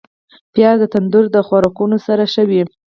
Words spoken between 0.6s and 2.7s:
د تندور خوراکونو سره ښه وي